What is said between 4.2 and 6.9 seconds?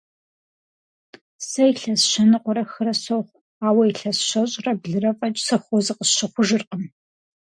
щэщӏрэ блырэ фӏэкӏ сыхъуу зыкъысщыхъужыркъым.